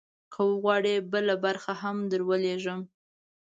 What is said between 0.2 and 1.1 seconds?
که وغواړې،